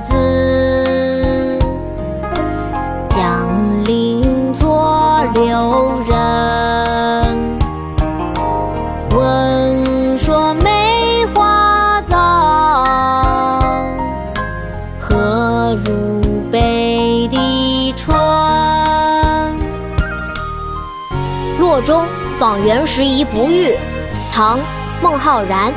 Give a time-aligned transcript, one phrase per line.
[0.00, 1.58] 子
[3.08, 7.58] 江陵作留人，
[9.10, 13.58] 闻说梅花早，
[14.98, 16.20] 何如
[16.50, 18.16] 北地春？
[21.58, 22.04] 《洛中
[22.38, 23.68] 访袁拾遗不遇》，
[24.32, 24.58] 唐·
[25.02, 25.72] 孟浩然。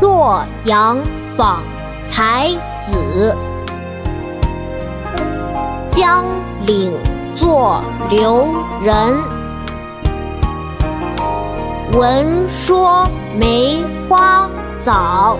[0.00, 0.98] 洛阳
[1.36, 1.60] 访。
[2.10, 3.36] 才子，
[5.88, 6.24] 江
[6.66, 6.92] 岭
[7.34, 8.48] 作留
[8.82, 9.16] 人。
[11.92, 13.06] 闻说
[13.38, 14.48] 梅花
[14.78, 15.38] 早，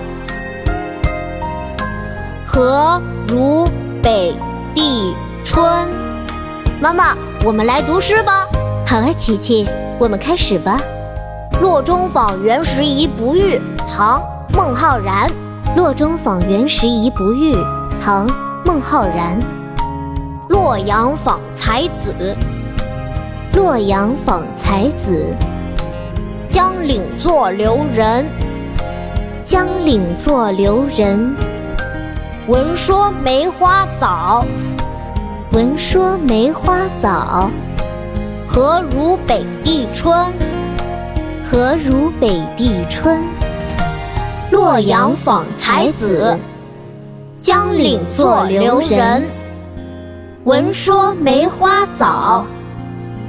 [2.45, 3.67] 何如
[4.01, 4.35] 北
[4.73, 5.89] 地春？
[6.79, 8.47] 妈妈，我们来读诗吧。
[8.87, 9.67] 好啊，琪琪，
[9.99, 10.79] 我们开始吧。
[11.61, 13.59] 洛中访园时宜不遇，
[13.91, 14.21] 唐·
[14.55, 15.29] 孟浩然。
[15.75, 17.53] 洛中访园时宜不遇，
[18.01, 18.27] 唐·
[18.65, 19.39] 孟浩然。
[20.49, 22.13] 洛阳访才子，
[23.53, 25.23] 洛阳访才子。
[26.49, 28.25] 江岭作留人，
[29.43, 31.35] 江岭作留人。
[32.47, 34.43] 闻说梅花早，
[35.53, 37.49] 闻说梅花早。
[38.47, 40.33] 何如北地春？
[41.45, 43.23] 何如北地春？
[44.69, 46.37] 洛阳访才子，
[47.41, 49.25] 江岭作留人。
[50.43, 52.45] 闻说梅花早，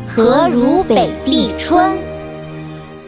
[0.07, 1.97] 何如北地春？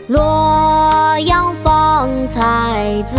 [0.09, 3.19] 洛阳访才子，